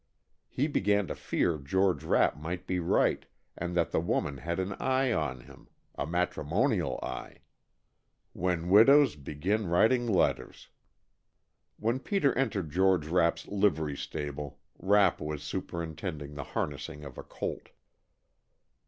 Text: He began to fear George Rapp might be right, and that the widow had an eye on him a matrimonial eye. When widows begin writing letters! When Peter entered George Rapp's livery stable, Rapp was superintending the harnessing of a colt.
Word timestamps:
He 0.49 0.65
began 0.67 1.05
to 1.09 1.15
fear 1.15 1.59
George 1.59 2.03
Rapp 2.03 2.35
might 2.35 2.65
be 2.65 2.79
right, 2.79 3.23
and 3.55 3.77
that 3.77 3.91
the 3.91 3.99
widow 3.99 4.37
had 4.37 4.57
an 4.57 4.73
eye 4.79 5.13
on 5.13 5.41
him 5.41 5.69
a 5.93 6.07
matrimonial 6.07 6.97
eye. 7.03 7.41
When 8.33 8.69
widows 8.69 9.15
begin 9.15 9.67
writing 9.67 10.07
letters! 10.07 10.69
When 11.77 11.99
Peter 11.99 12.35
entered 12.35 12.71
George 12.71 13.05
Rapp's 13.05 13.47
livery 13.47 13.95
stable, 13.95 14.57
Rapp 14.79 15.21
was 15.21 15.43
superintending 15.43 16.33
the 16.33 16.45
harnessing 16.45 17.05
of 17.05 17.19
a 17.19 17.23
colt. 17.23 17.69